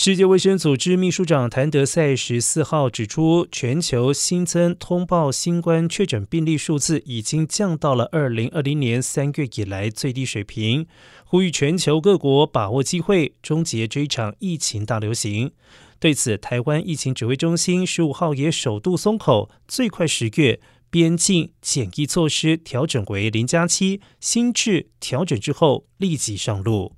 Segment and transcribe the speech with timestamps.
[0.00, 10.86] 世界卫生组织秘书长谭德赛十四号指出全球新增通报新冠确诊病例数字已经降到了二零二零年三月以来最低水平
[11.24, 15.50] 呼吁全球各国把握机会终结这一场疫情大流行。
[15.98, 20.60] 对此台湾疫情指挥中心十五号也首度松口最快十月
[20.90, 26.97] 边境检疫措施调整为零加七新制调整之后立即上路。